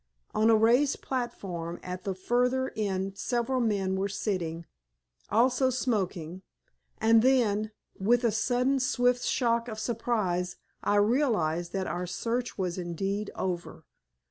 [0.33, 4.65] On a raised platform at the further end several men were sitting,
[5.29, 6.41] also smoking,
[6.97, 12.79] and then, with a sudden, swift shock of surprise, I realized that our search was
[12.79, 13.85] indeed over.